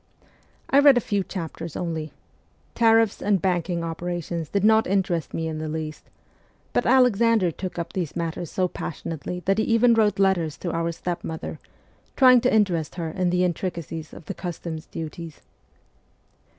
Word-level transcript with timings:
I 0.71 0.79
read 0.79 0.97
a 0.97 0.99
few 0.99 1.23
chapters 1.23 1.75
only: 1.75 2.11
tariffs 2.73 3.21
and 3.21 3.39
banking 3.39 3.83
operations 3.83 4.49
did 4.49 4.63
not 4.63 4.87
interest 4.87 5.31
me 5.31 5.47
in 5.47 5.59
the 5.59 5.67
least; 5.69 6.09
but 6.73 6.87
Alexander 6.87 7.51
took 7.51 7.77
up 7.77 7.93
these 7.93 8.15
matters 8.15 8.49
so 8.49 8.67
passionately 8.67 9.41
that 9.45 9.59
he 9.59 9.63
even 9.65 9.93
wrote 9.93 10.17
letters 10.17 10.57
to 10.57 10.71
our 10.71 10.91
stepmother, 10.91 11.59
trying 12.15 12.41
to 12.41 12.51
interest 12.51 12.95
her 12.95 13.11
in 13.11 13.29
the 13.29 13.43
intricacies 13.43 14.11
of 14.11 14.25
the 14.25 14.33
customs 14.33 14.87
duties. 14.87 15.41